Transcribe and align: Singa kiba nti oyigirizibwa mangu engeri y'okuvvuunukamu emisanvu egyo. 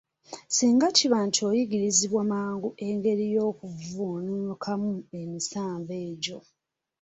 Singa 0.55 0.87
kiba 0.97 1.17
nti 1.27 1.39
oyigirizibwa 1.49 2.21
mangu 2.31 2.69
engeri 2.87 3.25
y'okuvvuunukamu 3.35 4.93
emisanvu 5.21 5.91
egyo. 6.07 6.37